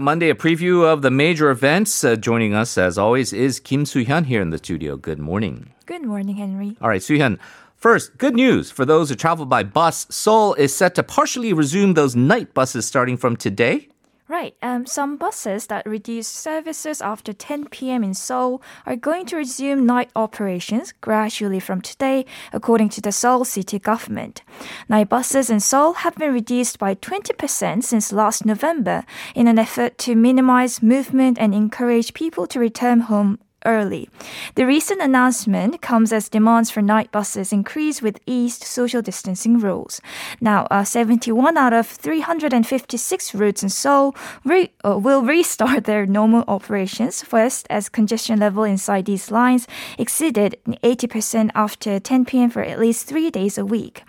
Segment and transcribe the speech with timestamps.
[0.00, 2.02] Monday, a preview of the major events.
[2.02, 4.96] Uh, joining us, as always, is Kim Soo-hyun here in the studio.
[4.96, 5.72] Good morning.
[5.86, 6.76] Good morning, Henry.
[6.80, 7.38] All right, Soo-hyun.
[7.76, 10.06] First, good news for those who travel by bus.
[10.10, 13.88] Seoul is set to partially resume those night buses starting from today.
[14.30, 14.54] Right.
[14.62, 18.04] Um, some buses that reduce services after 10 p.m.
[18.04, 23.44] in Seoul are going to resume night operations gradually from today, according to the Seoul
[23.44, 24.42] city government.
[24.88, 29.98] Night buses in Seoul have been reduced by 20% since last November in an effort
[29.98, 34.08] to minimize movement and encourage people to return home early.
[34.54, 40.00] The recent announcement comes as demands for night buses increase with eased social distancing rules.
[40.40, 46.44] Now, uh, 71 out of 356 routes in Seoul re- uh, will restart their normal
[46.48, 49.66] operations first as congestion level inside these lines
[49.98, 52.50] exceeded 80% after 10 p.m.
[52.50, 54.02] for at least three days a week.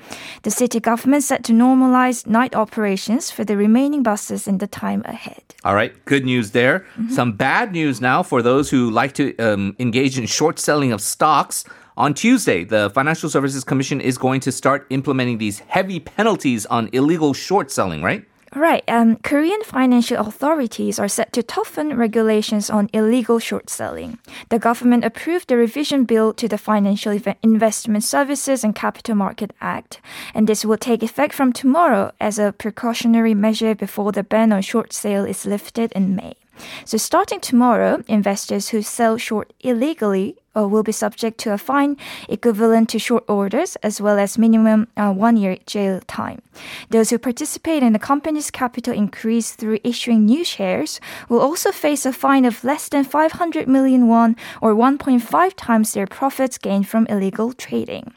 [0.44, 5.02] The city government set to normalize night operations for the remaining buses in the time
[5.06, 5.44] ahead.
[5.64, 6.80] All right, good news there.
[6.80, 7.14] Mm-hmm.
[7.14, 11.02] Some bad news now for those who like to um, engage in short selling of
[11.02, 11.64] stocks.
[11.98, 16.90] On Tuesday, the Financial Services Commission is going to start implementing these heavy penalties on
[16.94, 18.26] illegal short selling, right?
[18.54, 18.84] Right.
[18.90, 24.20] Um, Korean financial authorities are set to toughen regulations on illegal short selling.
[24.50, 30.02] The government approved the revision bill to the Financial Investment Services and Capital Market Act,
[30.34, 34.62] and this will take effect from tomorrow as a precautionary measure before the ban on
[34.62, 36.36] short sale is lifted in May.
[36.86, 41.98] So starting tomorrow, investors who sell short illegally uh, will be subject to a fine
[42.30, 46.42] equivalent to short orders as well as minimum uh, one year jail time.
[46.90, 51.00] Those who participate in the company's capital increase through issuing new shares
[51.30, 56.08] will also face a fine of less than 500 million won or 1.5 times their
[56.08, 58.14] profits gained from illegal trading.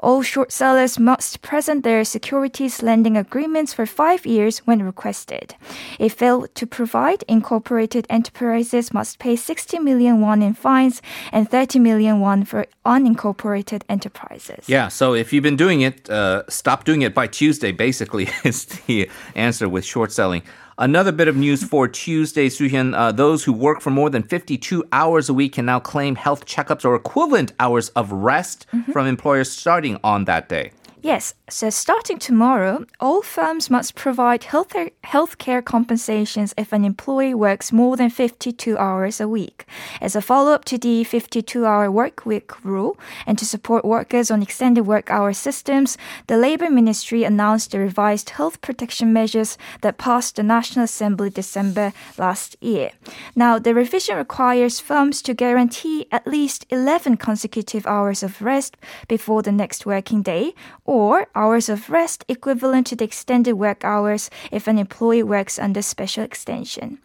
[0.00, 5.54] All short sellers must present their securities lending agreements for five years when requested.
[5.98, 11.73] If failed to provide, incorporated enterprises must pay 60 million won in fines and 30
[11.74, 14.68] 20 million won for unincorporated enterprises.
[14.68, 18.66] Yeah, so if you've been doing it, uh, stop doing it by Tuesday, basically, is
[18.86, 20.42] the answer with short selling.
[20.78, 22.94] Another bit of news for Tuesday, Soo-hyun.
[22.94, 26.46] Uh, those who work for more than 52 hours a week can now claim health
[26.46, 28.92] checkups or equivalent hours of rest mm-hmm.
[28.92, 30.70] from employers starting on that day.
[31.04, 37.72] Yes, so starting tomorrow, all firms must provide health care compensations if an employee works
[37.72, 39.66] more than 52 hours a week.
[40.00, 44.30] As a follow up to the 52 hour work week rule and to support workers
[44.30, 49.98] on extended work hour systems, the Labor Ministry announced the revised health protection measures that
[49.98, 52.92] passed the National Assembly December last year.
[53.36, 59.42] Now, the revision requires firms to guarantee at least 11 consecutive hours of rest before
[59.42, 60.54] the next working day
[60.94, 65.82] or hours of rest equivalent to the extended work hours if an employee works under
[65.82, 66.98] special extension.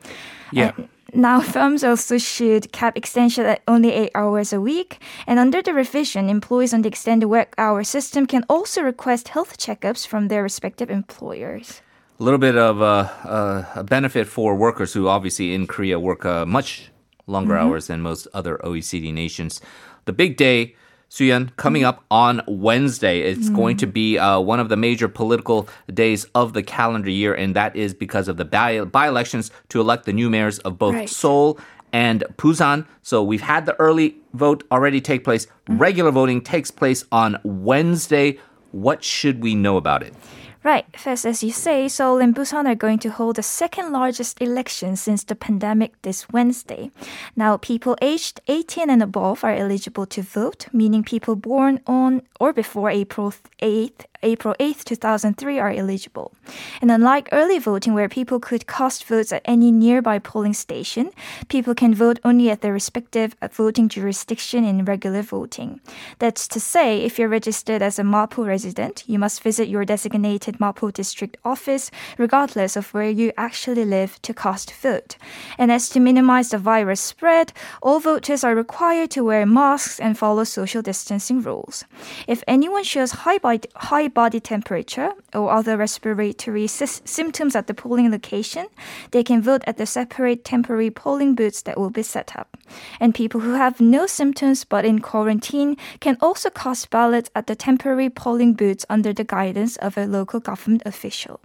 [0.52, 0.74] Yeah.
[0.78, 5.02] And now, firms also should cap extension at only eight hours a week.
[5.26, 9.58] And under the revision, employees on the extended work hour system can also request health
[9.58, 11.82] checkups from their respective employers.
[12.20, 16.26] A little bit of uh, uh, a benefit for workers who obviously in Korea work
[16.26, 16.92] uh, much
[17.26, 17.70] longer mm-hmm.
[17.70, 19.62] hours than most other OECD nations.
[20.06, 20.76] The big day
[21.12, 23.56] Soo-hyun, coming up on Wednesday, it's mm.
[23.56, 27.56] going to be uh, one of the major political days of the calendar year, and
[27.56, 31.10] that is because of the by, by-elections to elect the new mayors of both right.
[31.10, 31.60] Seoul
[31.92, 32.86] and Busan.
[33.02, 35.48] So we've had the early vote already take place.
[35.68, 35.80] Mm.
[35.80, 38.38] Regular voting takes place on Wednesday.
[38.72, 40.14] What should we know about it?
[40.62, 40.86] Right.
[40.98, 44.98] First, as you say, Seoul and Busan are going to hold the second largest election
[44.98, 46.92] since the pandemic this Wednesday.
[47.34, 52.52] Now, people aged 18 and above are eligible to vote, meaning people born on or
[52.52, 56.34] before April 8th, April 8, 2003 are eligible.
[56.82, 61.12] And unlike early voting where people could cast votes at any nearby polling station,
[61.48, 65.80] people can vote only at their respective uh, voting jurisdiction in regular voting.
[66.20, 70.58] That's to say, if you're registered as a Mapo resident, you must visit your designated
[70.58, 75.16] Mapo district office regardless of where you actually live to cast vote.
[75.58, 80.18] And as to minimize the virus spread, all voters are required to wear masks and
[80.18, 81.86] follow social distancing rules.
[82.28, 87.74] If anyone shows high, by, high body temperature or other respiratory sy- symptoms at the
[87.74, 88.68] polling location,
[89.12, 92.58] they can vote at the separate temporary polling booths that will be set up.
[93.00, 97.56] And people who have no symptoms but in quarantine can also cast ballots at the
[97.56, 101.40] temporary polling booths under the guidance of a local government official.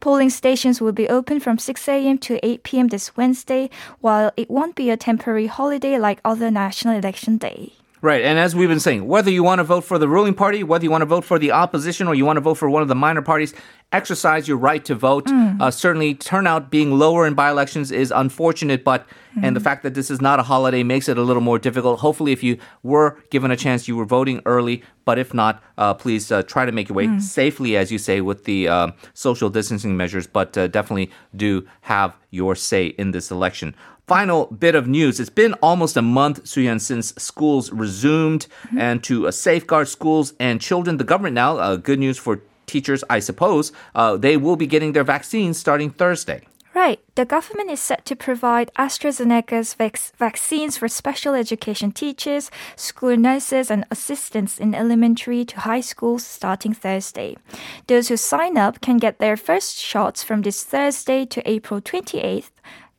[0.00, 2.18] Polling stations will be open from 6 a.m.
[2.18, 2.88] to 8 p.m.
[2.88, 3.70] this Wednesday,
[4.00, 7.72] while it won't be a temporary holiday like other national election day.
[8.02, 10.62] Right, and as we've been saying, whether you want to vote for the ruling party,
[10.62, 12.82] whether you want to vote for the opposition, or you want to vote for one
[12.82, 13.54] of the minor parties,
[13.90, 15.26] exercise your right to vote.
[15.60, 19.06] Uh, certainly, turnout being lower in by elections is unfortunate, but
[19.42, 22.00] and the fact that this is not a holiday makes it a little more difficult.
[22.00, 25.94] Hopefully, if you were given a chance, you were voting early, but if not, uh,
[25.94, 29.48] please uh, try to make your way safely, as you say, with the uh, social
[29.48, 33.74] distancing measures, but uh, definitely do have your say in this election.
[34.06, 35.18] Final bit of news.
[35.18, 38.46] It's been almost a month, Soo-hyun, since schools resumed.
[38.78, 43.02] And to uh, safeguard schools and children, the government now, uh, good news for teachers,
[43.10, 46.46] I suppose, uh, they will be getting their vaccines starting Thursday.
[46.72, 47.00] Right.
[47.14, 53.70] The government is set to provide AstraZeneca's vac- vaccines for special education teachers, school nurses,
[53.70, 57.38] and assistants in elementary to high schools starting Thursday.
[57.86, 62.50] Those who sign up can get their first shots from this Thursday to April 28th,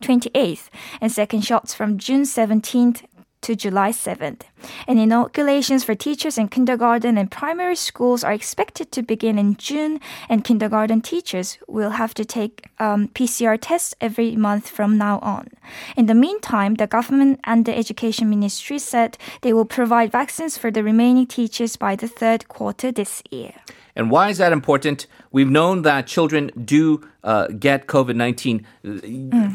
[0.02, 0.70] 28th
[1.02, 3.04] and second shots from June 17th
[3.42, 4.44] to July 7th.
[4.88, 10.00] And inoculations for teachers in kindergarten and primary schools are expected to begin in June,
[10.30, 15.48] and kindergarten teachers will have to take um, PCR tests every month from now on.
[15.96, 20.72] In the meantime, the government and the education ministry said they will provide vaccines for
[20.72, 23.54] the remaining teachers by the third quarter this year.
[23.96, 25.08] And why is that important?
[25.32, 28.64] We've known that children do uh, get COVID 19.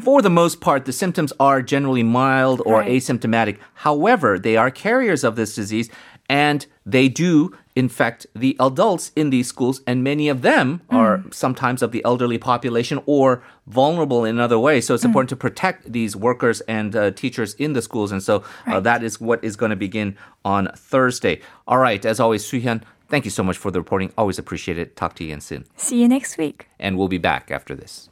[0.03, 2.91] For the most part, the symptoms are generally mild or Right.
[2.91, 3.59] asymptomatic.
[3.75, 4.92] However, they are carriers
[5.25, 5.91] of this disease
[6.29, 11.83] and they do infect the adults in these schools, and many of them are sometimes
[11.83, 14.87] of the elderly population or vulnerable in other ways.
[14.87, 18.13] So it's important to protect these workers and uh, teachers in the schools.
[18.13, 21.41] And so uh, that is what is going to begin on Thursday.
[21.67, 24.13] All right, as always, Soo-hyun, thank you so much for the reporting.
[24.19, 24.97] Always appreciate it.
[24.97, 25.65] Talk to you again soon.
[25.77, 26.69] See you next week.
[26.79, 28.09] And we'll be back after this.